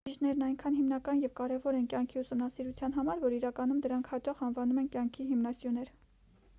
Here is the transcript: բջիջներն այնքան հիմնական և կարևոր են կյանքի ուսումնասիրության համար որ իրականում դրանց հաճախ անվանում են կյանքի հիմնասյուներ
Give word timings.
բջիջներն 0.07 0.43
այնքան 0.43 0.77
հիմնական 0.77 1.19
և 1.23 1.33
կարևոր 1.39 1.77
են 1.81 1.85
կյանքի 1.91 2.19
ուսումնասիրության 2.23 2.97
համար 2.97 3.23
որ 3.27 3.37
իրականում 3.39 3.85
դրանց 3.87 4.11
հաճախ 4.15 4.43
անվանում 4.49 4.83
են 4.85 4.93
կյանքի 4.97 5.29
հիմնասյուներ 5.33 5.95